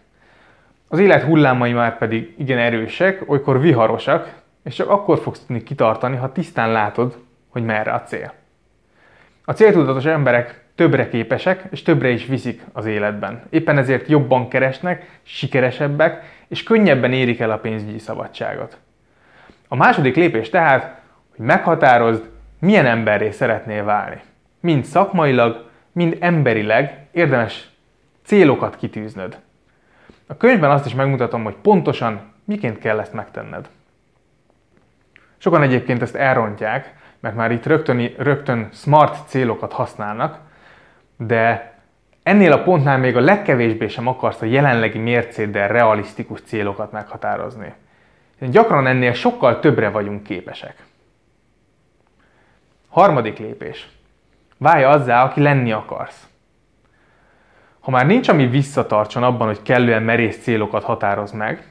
Az 0.89 0.99
élet 0.99 1.23
hullámai 1.23 1.73
már 1.73 1.99
pedig 1.99 2.35
igen 2.39 2.59
erősek, 2.59 3.31
olykor 3.31 3.61
viharosak, 3.61 4.41
és 4.65 4.75
csak 4.75 4.91
akkor 4.91 5.19
fogsz 5.19 5.45
tudni 5.47 5.63
kitartani, 5.63 6.17
ha 6.17 6.33
tisztán 6.33 6.73
látod, 6.73 7.19
hogy 7.49 7.65
merre 7.65 7.93
a 7.93 8.03
cél. 8.03 8.33
A 9.45 9.53
céltudatos 9.53 10.05
emberek 10.05 10.62
többre 10.75 11.09
képesek, 11.09 11.63
és 11.71 11.83
többre 11.83 12.09
is 12.09 12.27
viszik 12.27 12.63
az 12.73 12.87
életben. 12.87 13.43
Éppen 13.51 13.79
ezért 13.79 14.09
jobban 14.09 14.49
keresnek, 14.49 15.21
sikeresebbek, 15.23 16.23
és 16.49 16.63
könnyebben 16.63 17.13
érik 17.13 17.41
el 17.41 17.51
a 17.51 17.59
pénzügyi 17.59 17.99
szabadságot. 17.99 18.79
A 19.69 19.77
második 19.77 20.17
lépés 20.17 20.49
tehát, 20.49 21.01
hogy 21.37 21.45
meghatározd, 21.47 22.31
milyen 22.59 22.87
emberré 22.87 23.31
szeretnél 23.31 23.85
válni. 23.85 24.21
Mind 24.61 24.85
szakmailag, 24.85 25.71
mind 25.93 26.17
emberileg 26.21 27.07
érdemes 27.11 27.71
célokat 28.25 28.77
kitűznöd. 28.77 29.39
A 30.27 30.37
könyvben 30.37 30.71
azt 30.71 30.87
is 30.87 30.95
megmutatom, 30.95 31.45
hogy 31.45 31.55
pontosan 31.63 32.33
miként 32.45 32.79
kell 32.79 33.01
ezt 33.01 33.13
megtenned. 33.13 33.69
Sokan 35.39 35.63
egyébként 35.63 36.03
ezt 36.03 36.15
elrontják, 36.15 36.95
mert 37.21 37.35
már 37.35 37.51
itt 37.51 37.67
rögtön, 37.67 38.11
rögtön 38.17 38.69
smart 38.73 39.29
célokat 39.29 39.73
használnak, 39.73 40.39
de 41.27 41.75
ennél 42.23 42.53
a 42.53 42.63
pontnál 42.63 42.99
még 42.99 43.17
a 43.17 43.21
legkevésbé 43.21 43.89
sem 43.89 44.07
akarsz 44.07 44.41
a 44.41 44.47
jelenlegi 44.47 44.99
mércéddel 44.99 45.69
realisztikus 45.69 46.41
célokat 46.43 46.93
meghatározni. 46.93 47.73
Gyakran 48.41 48.87
ennél 48.87 49.13
sokkal 49.13 49.61
többre 49.61 49.91
vagyunk 49.91 50.23
képesek. 50.23 50.85
Harmadik 52.89 53.39
lépés. 53.39 53.89
Válj 54.59 54.85
azzá, 54.85 55.25
aki 55.25 55.41
lenni 55.41 55.73
akarsz. 55.73 56.27
Ha 57.81 57.91
már 57.91 58.07
nincs, 58.07 58.29
ami 58.29 58.47
visszatartson 58.47 59.23
abban, 59.23 59.47
hogy 59.47 59.63
kellően 59.63 60.03
merész 60.03 60.43
célokat 60.43 60.83
határoz 60.83 61.33
meg, 61.33 61.67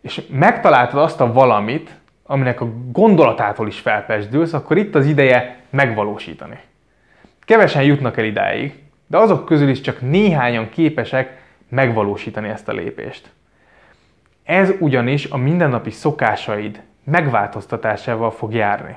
és 0.00 0.22
megtaláltad 0.30 1.02
azt 1.02 1.20
a 1.20 1.32
valamit, 1.32 1.90
aminek 2.22 2.60
a 2.60 2.68
gondolatától 2.92 3.66
is 3.66 3.78
felpesdülsz, 3.78 4.52
akkor 4.52 4.76
itt 4.76 4.94
az 4.94 5.06
ideje 5.06 5.60
megvalósítani. 5.70 6.58
Kevesen 7.44 7.82
jutnak 7.82 8.16
el 8.16 8.24
idáig, 8.24 8.85
de 9.06 9.18
azok 9.18 9.44
közül 9.44 9.68
is 9.68 9.80
csak 9.80 10.00
néhányan 10.00 10.68
képesek 10.68 11.42
megvalósítani 11.68 12.48
ezt 12.48 12.68
a 12.68 12.72
lépést. 12.72 13.30
Ez 14.44 14.72
ugyanis 14.78 15.30
a 15.30 15.36
mindennapi 15.36 15.90
szokásaid 15.90 16.82
megváltoztatásával 17.04 18.30
fog 18.30 18.54
járni. 18.54 18.96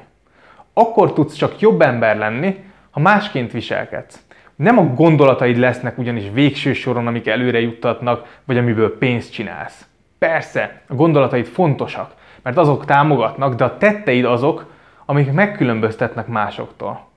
Akkor 0.74 1.14
tudsz 1.14 1.36
csak 1.36 1.60
jobb 1.60 1.82
ember 1.82 2.18
lenni, 2.18 2.64
ha 2.90 3.00
másként 3.00 3.52
viselkedsz. 3.52 4.20
Nem 4.56 4.78
a 4.78 4.84
gondolataid 4.84 5.58
lesznek 5.58 5.98
ugyanis 5.98 6.24
végső 6.34 6.74
soron, 6.74 7.08
amik 7.08 7.28
előre 7.28 7.60
juttatnak, 7.60 8.40
vagy 8.46 8.58
amiből 8.58 8.98
pénzt 8.98 9.32
csinálsz. 9.32 9.86
Persze, 10.20 10.82
a 10.88 10.96
gondolataid 10.96 11.46
fontosak, 11.46 12.14
mert 12.42 12.58
azok 12.58 12.86
támogatnak, 12.86 13.56
de 13.56 13.64
a 13.64 13.78
tetteid 13.78 14.26
azok, 14.26 14.74
amik 15.06 15.32
megkülönböztetnek 15.32 16.28
másoktól. 16.28 17.09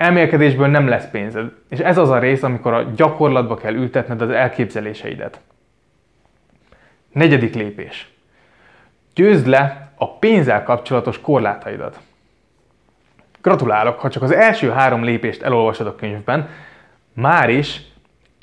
Elmélkedésből 0.00 0.66
nem 0.66 0.88
lesz 0.88 1.10
pénzed, 1.10 1.52
és 1.68 1.78
ez 1.78 1.98
az 1.98 2.10
a 2.10 2.18
rész, 2.18 2.42
amikor 2.42 2.72
a 2.72 2.82
gyakorlatba 2.96 3.54
kell 3.54 3.74
ültetned 3.74 4.20
az 4.20 4.30
elképzeléseidet. 4.30 5.40
Negyedik 7.12 7.54
lépés. 7.54 8.10
Győzd 9.14 9.46
le 9.46 9.92
a 9.96 10.12
pénzzel 10.18 10.62
kapcsolatos 10.62 11.20
korlátaidat. 11.20 12.00
Gratulálok, 13.42 13.98
ha 13.98 14.08
csak 14.08 14.22
az 14.22 14.30
első 14.30 14.70
három 14.70 15.04
lépést 15.04 15.42
elolvasod 15.42 15.86
a 15.86 15.94
könyvben, 15.94 16.48
már 17.12 17.50
is 17.50 17.80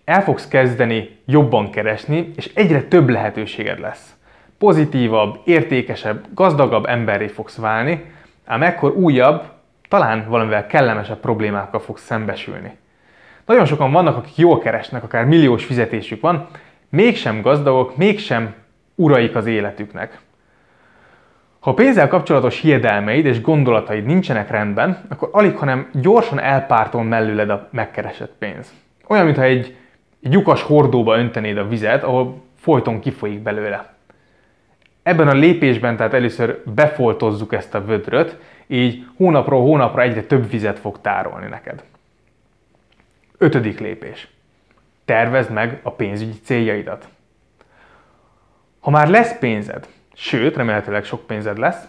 el 0.05 0.23
fogsz 0.23 0.47
kezdeni 0.47 1.19
jobban 1.25 1.71
keresni, 1.71 2.31
és 2.35 2.51
egyre 2.53 2.83
több 2.83 3.09
lehetőséged 3.09 3.79
lesz. 3.79 4.15
Pozitívabb, 4.57 5.39
értékesebb, 5.43 6.25
gazdagabb 6.33 6.85
emberré 6.85 7.27
fogsz 7.27 7.57
válni, 7.57 8.11
ám 8.45 8.63
ekkor 8.63 8.91
újabb, 8.91 9.55
talán 9.88 10.25
valamivel 10.29 10.67
kellemesebb 10.67 11.20
problémákkal 11.20 11.79
fogsz 11.79 12.03
szembesülni. 12.03 12.77
Nagyon 13.46 13.65
sokan 13.65 13.91
vannak, 13.91 14.17
akik 14.17 14.38
jól 14.38 14.60
keresnek, 14.60 15.03
akár 15.03 15.25
milliós 15.25 15.65
fizetésük 15.65 16.22
van, 16.22 16.48
mégsem 16.89 17.41
gazdagok, 17.41 17.98
mégsem 17.98 18.53
uraik 18.96 19.36
az 19.36 19.46
életüknek. 19.46 20.20
Ha 21.60 21.70
a 21.70 21.74
pénzzel 21.74 22.08
kapcsolatos 22.08 22.60
hiedelmeid 22.60 23.25
és 23.25 23.41
gondolataid 23.41 24.06
nincsenek 24.06 24.50
rendben, 24.50 25.06
akkor 25.10 25.29
alig, 25.32 25.56
hanem 25.56 25.89
gyorsan 25.94 26.39
elpártol 26.39 27.03
mellőled 27.03 27.50
a 27.50 27.67
megkeresett 27.72 28.34
pénz. 28.39 28.74
Olyan, 29.08 29.25
mintha 29.25 29.44
egy, 29.44 29.75
egy 30.22 30.34
lyukas 30.34 30.62
hordóba 30.62 31.17
öntenéd 31.17 31.58
a 31.58 31.67
vizet, 31.67 32.03
ahol 32.03 32.41
folyton 32.56 33.00
kifolyik 33.00 33.39
belőle. 33.39 33.94
Ebben 35.03 35.27
a 35.27 35.34
lépésben 35.34 35.98
tehát 35.98 36.13
először 36.13 36.62
befoltozzuk 36.75 37.53
ezt 37.53 37.75
a 37.75 37.86
vödröt, 37.86 38.38
így 38.67 39.07
hónapról 39.17 39.62
hónapra 39.62 40.01
egyre 40.01 40.24
több 40.24 40.50
vizet 40.50 40.79
fog 40.79 41.01
tárolni 41.01 41.47
neked. 41.47 41.83
Ötödik 43.38 43.79
lépés. 43.79 44.27
Tervezd 45.05 45.51
meg 45.51 45.79
a 45.83 45.91
pénzügyi 45.91 46.39
céljaidat. 46.43 47.07
Ha 48.79 48.89
már 48.89 49.07
lesz 49.07 49.38
pénzed, 49.38 49.88
sőt, 50.13 50.55
remélhetőleg 50.55 51.03
sok 51.03 51.27
pénzed 51.27 51.57
lesz, 51.57 51.83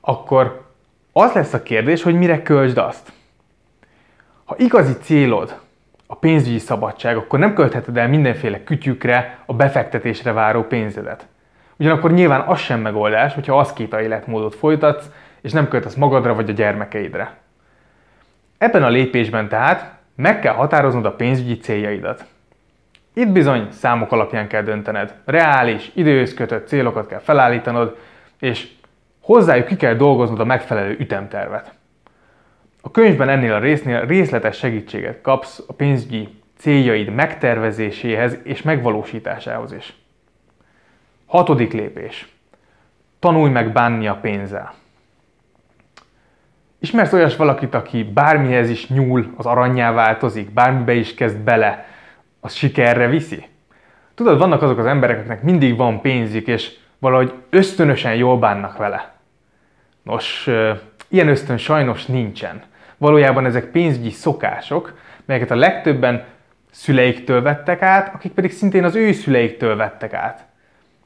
akkor 0.00 0.66
az 1.12 1.32
lesz 1.32 1.52
a 1.52 1.62
kérdés, 1.62 2.02
hogy 2.02 2.14
mire 2.14 2.42
költsd 2.42 2.78
azt. 2.78 3.12
Ha 4.44 4.54
igazi 4.58 4.92
célod 5.00 5.60
a 6.06 6.14
pénzügyi 6.14 6.58
szabadság, 6.58 7.16
akkor 7.16 7.38
nem 7.38 7.54
költheted 7.54 7.96
el 7.96 8.08
mindenféle 8.08 8.64
kütyükre, 8.64 9.38
a 9.46 9.54
befektetésre 9.54 10.32
váró 10.32 10.62
pénzedet. 10.62 11.26
Ugyanakkor 11.76 12.12
nyilván 12.12 12.40
az 12.40 12.58
sem 12.58 12.80
megoldás, 12.80 13.34
hogyha 13.34 13.58
az 13.58 13.72
két 13.72 13.94
életmódot 13.94 14.54
folytatsz, 14.54 15.10
és 15.40 15.52
nem 15.52 15.68
költesz 15.68 15.94
magadra 15.94 16.34
vagy 16.34 16.50
a 16.50 16.52
gyermekeidre. 16.52 17.36
Ebben 18.58 18.82
a 18.82 18.88
lépésben 18.88 19.48
tehát 19.48 19.98
meg 20.14 20.40
kell 20.40 20.54
határoznod 20.54 21.04
a 21.04 21.14
pénzügyi 21.14 21.56
céljaidat. 21.56 22.24
Itt 23.12 23.28
bizony 23.28 23.68
számok 23.70 24.12
alapján 24.12 24.48
kell 24.48 24.62
döntened. 24.62 25.14
Reális, 25.24 25.90
időhöz 25.94 26.34
kötött 26.34 26.66
célokat 26.66 27.06
kell 27.06 27.18
felállítanod, 27.18 27.98
és 28.38 28.68
hozzájuk 29.20 29.66
ki 29.66 29.76
kell 29.76 29.94
dolgoznod 29.94 30.40
a 30.40 30.44
megfelelő 30.44 30.96
ütemtervet. 30.98 31.72
A 32.80 32.90
könyvben 32.90 33.28
ennél 33.28 33.52
a 33.52 33.58
résznél 33.58 34.06
részletes 34.06 34.56
segítséget 34.56 35.20
kapsz 35.20 35.64
a 35.66 35.72
pénzügyi 35.72 36.28
céljaid 36.56 37.08
megtervezéséhez 37.08 38.38
és 38.42 38.62
megvalósításához 38.62 39.72
is. 39.72 39.94
Hatodik 41.26 41.72
lépés. 41.72 42.32
Tanulj 43.18 43.50
meg 43.50 43.72
bánni 43.72 44.06
a 44.06 44.14
pénzzel. 44.14 44.74
Ismersz 46.80 47.12
olyas 47.12 47.36
valakit, 47.36 47.74
aki 47.74 48.04
bármihez 48.04 48.70
is 48.70 48.88
nyúl, 48.88 49.32
az 49.36 49.46
aranyjá 49.46 49.92
változik, 49.92 50.50
bármibe 50.50 50.94
is 50.94 51.14
kezd 51.14 51.38
bele, 51.38 51.86
az 52.40 52.54
sikerre 52.54 53.08
viszi? 53.08 53.46
Tudod, 54.14 54.38
vannak 54.38 54.62
azok 54.62 54.78
az 54.78 54.86
emberek, 54.86 55.16
akiknek 55.16 55.42
mindig 55.42 55.76
van 55.76 56.00
pénzük, 56.00 56.46
és 56.46 56.72
valahogy 56.98 57.32
ösztönösen 57.50 58.14
jól 58.14 58.38
bánnak 58.38 58.76
vele. 58.76 59.12
Nos, 60.02 60.48
ilyen 61.08 61.28
ösztön 61.28 61.56
sajnos 61.56 62.06
nincsen. 62.06 62.62
Valójában 62.96 63.44
ezek 63.44 63.64
pénzügyi 63.64 64.10
szokások, 64.10 64.98
melyeket 65.24 65.50
a 65.50 65.56
legtöbben 65.56 66.24
szüleiktől 66.70 67.42
vettek 67.42 67.82
át, 67.82 68.14
akik 68.14 68.32
pedig 68.32 68.50
szintén 68.52 68.84
az 68.84 68.94
ő 68.94 69.12
szüleiktől 69.12 69.76
vettek 69.76 70.12
át. 70.12 70.46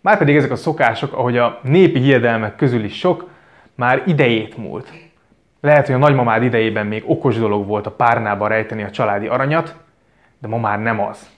Márpedig 0.01 0.37
ezek 0.37 0.51
a 0.51 0.57
szokások, 0.57 1.13
ahogy 1.13 1.37
a 1.37 1.61
népi 1.63 1.99
hiedelmek 1.99 2.57
közül 2.57 2.85
is 2.85 2.99
sok, 2.99 3.31
már 3.75 4.03
idejét 4.07 4.57
múlt. 4.57 4.93
Lehet, 5.63 5.87
hogy 5.87 5.95
a 5.95 5.99
nagymamád 5.99 6.43
idejében 6.43 6.87
még 6.87 7.03
okos 7.07 7.39
dolog 7.39 7.67
volt 7.67 7.87
a 7.87 7.91
párnába 7.91 8.47
rejteni 8.47 8.83
a 8.83 8.91
családi 8.91 9.27
aranyat, 9.27 9.77
de 10.39 10.49
ma 10.49 10.59
már 10.59 10.81
nem 10.81 11.01
az. 11.01 11.31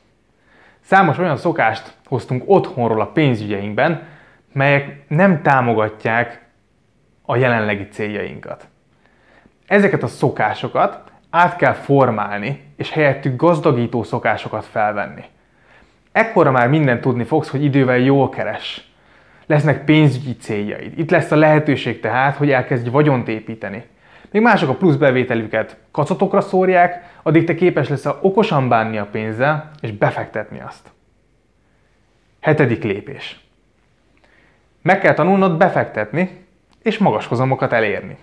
Számos 0.81 1.19
olyan 1.19 1.37
szokást 1.37 1.97
hoztunk 2.05 2.43
otthonról 2.47 3.01
a 3.01 3.07
pénzügyeinkben, 3.07 4.07
melyek 4.53 5.09
nem 5.09 5.43
támogatják 5.43 6.45
a 7.23 7.37
jelenlegi 7.37 7.89
céljainkat. 7.89 8.69
Ezeket 9.67 10.03
a 10.03 10.07
szokásokat 10.07 11.13
át 11.31 11.57
kell 11.57 11.73
formálni, 11.73 12.73
és 12.77 12.91
helyettük 12.91 13.37
gazdagító 13.37 14.03
szokásokat 14.03 14.65
felvenni. 14.65 15.25
Ekkora 16.13 16.51
már 16.51 16.69
mindent 16.69 17.01
tudni 17.01 17.25
fogsz, 17.25 17.49
hogy 17.49 17.65
idővel 17.65 17.99
jól 17.99 18.29
keres. 18.29 18.91
Lesznek 19.47 19.85
pénzügyi 19.85 20.37
céljaid. 20.37 20.99
Itt 20.99 21.11
lesz 21.11 21.31
a 21.31 21.37
lehetőség 21.37 22.01
tehát, 22.01 22.37
hogy 22.37 22.51
elkezdj 22.51 22.89
vagyont 22.89 23.29
építeni. 23.29 23.93
Még 24.35 24.43
mások 24.43 24.69
a 24.69 24.75
plusz 24.75 24.97
bevételüket 24.97 25.77
kacatokra 25.91 26.41
szórják, 26.41 27.19
addig 27.23 27.45
te 27.45 27.55
képes 27.55 27.89
leszel 27.89 28.19
okosan 28.21 28.69
bánni 28.69 28.99
a 28.99 29.07
pénzzel, 29.07 29.71
és 29.81 29.93
befektetni 29.93 30.61
azt. 30.61 30.89
Hetedik 32.41 32.83
lépés. 32.83 33.41
Meg 34.83 35.01
kell 35.01 35.15
tanulnod 35.15 35.57
befektetni, 35.57 36.47
és 36.83 36.99
magas 36.99 37.27
hozamokat 37.27 37.73
elérni. 37.73 38.17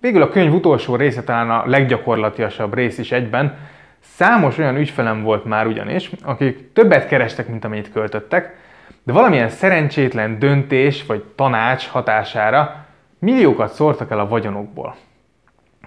Végül 0.00 0.22
a 0.22 0.28
könyv 0.28 0.54
utolsó 0.54 0.96
része 0.96 1.22
talán 1.22 1.50
a 1.50 1.66
leggyakorlatiasabb 1.66 2.74
rész 2.74 2.98
is 2.98 3.12
egyben. 3.12 3.58
Számos 4.00 4.58
olyan 4.58 4.76
ügyfelem 4.76 5.22
volt 5.22 5.44
már 5.44 5.66
ugyanis, 5.66 6.10
akik 6.22 6.72
többet 6.72 7.08
kerestek, 7.08 7.48
mint 7.48 7.64
amennyit 7.64 7.92
költöttek, 7.92 8.56
de 9.02 9.12
valamilyen 9.12 9.48
szerencsétlen 9.48 10.38
döntés 10.38 11.06
vagy 11.06 11.22
tanács 11.22 11.86
hatására 11.86 12.86
milliókat 13.18 13.72
szórtak 13.72 14.10
el 14.10 14.18
a 14.18 14.28
vagyonokból. 14.28 14.96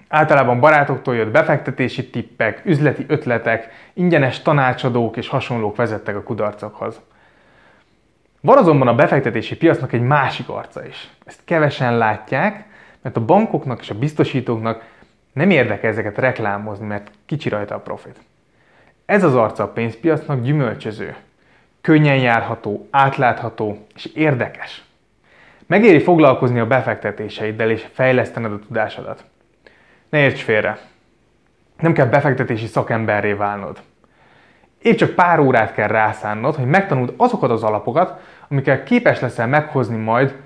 Általában 0.08 0.60
barátoktól 0.60 1.14
jött 1.14 1.30
befektetési 1.30 2.10
tippek, 2.10 2.62
üzleti 2.64 3.04
ötletek, 3.08 3.68
ingyenes 3.92 4.42
tanácsadók 4.42 5.16
és 5.16 5.28
hasonlók 5.28 5.76
vezettek 5.76 6.16
a 6.16 6.22
kudarcokhoz. 6.22 7.00
Van 8.40 8.58
azonban 8.58 8.88
a 8.88 8.94
befektetési 8.94 9.56
piacnak 9.56 9.92
egy 9.92 10.02
másik 10.02 10.48
arca 10.48 10.86
is. 10.86 11.10
Ezt 11.24 11.40
kevesen 11.44 11.98
látják, 11.98 12.64
mert 13.02 13.16
a 13.16 13.24
bankoknak 13.24 13.80
és 13.80 13.90
a 13.90 13.98
biztosítóknak 13.98 14.84
nem 15.32 15.50
érdekel 15.50 15.90
ezeket 15.90 16.18
reklámozni, 16.18 16.86
mert 16.86 17.10
kicsi 17.26 17.48
rajta 17.48 17.74
a 17.74 17.80
profit. 17.80 18.20
Ez 19.04 19.24
az 19.24 19.34
arca 19.34 19.62
a 19.62 19.68
pénzpiacnak 19.68 20.42
gyümölcsöző, 20.42 21.16
könnyen 21.80 22.18
járható, 22.18 22.88
átlátható 22.90 23.86
és 23.94 24.04
érdekes. 24.04 24.84
Megéri 25.66 26.00
foglalkozni 26.00 26.58
a 26.58 26.66
befektetéseiddel 26.66 27.70
és 27.70 27.86
fejlesztened 27.92 28.52
a 28.52 28.58
tudásodat. 28.58 29.24
Ne 30.08 30.18
érts 30.18 30.42
félre! 30.42 30.78
Nem 31.80 31.92
kell 31.92 32.06
befektetési 32.06 32.66
szakemberré 32.66 33.32
válnod. 33.32 33.82
Épp 34.82 34.96
csak 34.96 35.14
pár 35.14 35.38
órát 35.38 35.72
kell 35.72 35.88
rászánnod, 35.88 36.54
hogy 36.54 36.66
megtanuld 36.66 37.14
azokat 37.16 37.50
az 37.50 37.62
alapokat, 37.62 38.20
amikkel 38.48 38.82
képes 38.82 39.20
leszel 39.20 39.46
meghozni 39.46 39.96
majd 39.96 40.36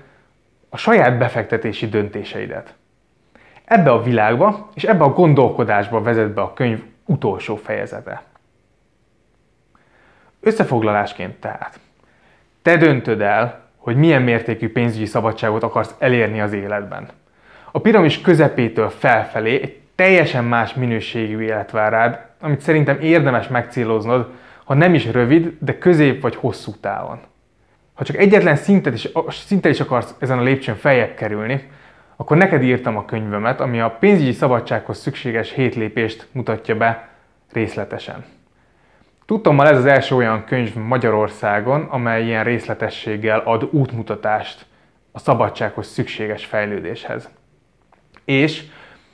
a 0.69 0.77
saját 0.77 1.17
befektetési 1.17 1.87
döntéseidet. 1.87 2.75
Ebbe 3.65 3.91
a 3.91 4.01
világba 4.01 4.69
és 4.73 4.83
ebbe 4.83 5.03
a 5.03 5.13
gondolkodásba 5.13 6.01
vezet 6.01 6.33
be 6.33 6.41
a 6.41 6.53
könyv 6.53 6.83
utolsó 7.05 7.55
fejezete. 7.55 8.23
Összefoglalásként 10.39 11.39
tehát, 11.39 11.79
te 12.61 12.77
döntöd 12.77 13.21
el, 13.21 13.66
hogy 13.87 13.95
milyen 13.95 14.21
mértékű 14.21 14.71
pénzügyi 14.71 15.05
szabadságot 15.05 15.63
akarsz 15.63 15.95
elérni 15.99 16.41
az 16.41 16.53
életben. 16.53 17.07
A 17.71 17.79
piramis 17.79 18.21
közepétől 18.21 18.89
felfelé 18.89 19.61
egy 19.61 19.77
teljesen 19.95 20.43
más 20.43 20.73
minőségű 20.73 21.39
élet 21.39 21.71
vár 21.71 21.91
rád, 21.91 22.19
amit 22.41 22.61
szerintem 22.61 22.97
érdemes 23.01 23.47
megcéloznod, 23.47 24.27
ha 24.63 24.73
nem 24.73 24.93
is 24.93 25.11
rövid, 25.11 25.53
de 25.59 25.77
közép 25.77 26.21
vagy 26.21 26.35
hosszú 26.35 26.71
távon. 26.81 27.19
Ha 27.93 28.03
csak 28.03 28.17
egyetlen 28.17 28.55
szintet 28.55 28.93
is, 28.93 29.07
szintet 29.29 29.71
is 29.71 29.79
akarsz 29.79 30.15
ezen 30.19 30.37
a 30.37 30.43
lépcsőn 30.43 30.75
feljebb 30.75 31.13
kerülni, 31.13 31.69
akkor 32.15 32.37
neked 32.37 32.63
írtam 32.63 32.97
a 32.97 33.05
könyvemet, 33.05 33.59
ami 33.59 33.79
a 33.79 33.97
pénzügyi 33.99 34.31
szabadsághoz 34.31 34.97
szükséges 34.97 35.51
hét 35.51 35.75
lépést 35.75 36.27
mutatja 36.31 36.75
be 36.75 37.09
részletesen. 37.51 38.25
Tudtommal 39.27 39.67
ez 39.67 39.77
az 39.77 39.85
első 39.85 40.15
olyan 40.15 40.43
könyv 40.43 40.75
Magyarországon, 40.75 41.81
amely 41.81 42.25
ilyen 42.25 42.43
részletességgel 42.43 43.39
ad 43.39 43.67
útmutatást 43.71 44.65
a 45.11 45.19
szabadsághoz 45.19 45.87
szükséges 45.87 46.45
fejlődéshez. 46.45 47.29
És 48.25 48.63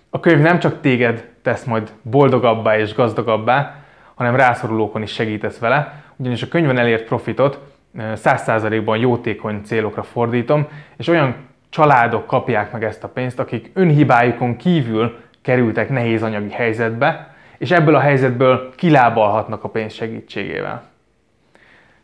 a 0.09 0.19
könyv 0.19 0.41
nem 0.41 0.59
csak 0.59 0.81
téged 0.81 1.29
tesz 1.41 1.63
majd 1.63 1.91
boldogabbá 2.01 2.77
és 2.77 2.93
gazdagabbá, 2.93 3.75
hanem 4.15 4.35
rászorulókon 4.35 5.01
is 5.01 5.11
segítesz 5.11 5.57
vele, 5.57 6.03
ugyanis 6.15 6.41
a 6.41 6.47
könyvben 6.47 6.77
elért 6.77 7.05
profitot 7.05 7.59
100%-ban 7.97 8.97
jótékony 8.97 9.61
célokra 9.63 10.03
fordítom, 10.03 10.67
és 10.97 11.07
olyan 11.07 11.35
családok 11.69 12.27
kapják 12.27 12.71
meg 12.71 12.83
ezt 12.83 13.03
a 13.03 13.09
pénzt, 13.09 13.39
akik 13.39 13.71
önhibájukon 13.73 14.55
kívül 14.55 15.17
kerültek 15.41 15.89
nehéz 15.89 16.23
anyagi 16.23 16.51
helyzetbe, 16.51 17.32
és 17.63 17.71
ebből 17.71 17.95
a 17.95 17.99
helyzetből 17.99 18.73
kilábalhatnak 18.75 19.63
a 19.63 19.69
pénz 19.69 19.93
segítségével. 19.93 20.83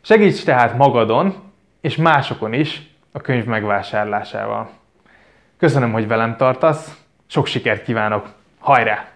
Segíts 0.00 0.44
tehát 0.44 0.76
magadon 0.76 1.34
és 1.80 1.96
másokon 1.96 2.52
is 2.52 2.82
a 3.12 3.20
könyv 3.20 3.44
megvásárlásával. 3.44 4.70
Köszönöm, 5.56 5.92
hogy 5.92 6.06
velem 6.06 6.36
tartasz, 6.36 6.98
sok 7.26 7.46
sikert 7.46 7.82
kívánok, 7.82 8.28
hajrá! 8.58 9.08